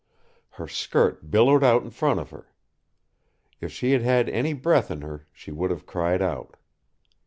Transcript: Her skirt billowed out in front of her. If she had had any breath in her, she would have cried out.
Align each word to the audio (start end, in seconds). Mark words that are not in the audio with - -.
Her 0.57 0.67
skirt 0.67 1.29
billowed 1.29 1.63
out 1.63 1.83
in 1.83 1.91
front 1.91 2.19
of 2.19 2.31
her. 2.31 2.51
If 3.59 3.71
she 3.71 3.91
had 3.91 4.01
had 4.01 4.29
any 4.29 4.53
breath 4.53 4.89
in 4.89 5.01
her, 5.01 5.27
she 5.31 5.51
would 5.51 5.69
have 5.69 5.85
cried 5.85 6.23
out. 6.23 6.57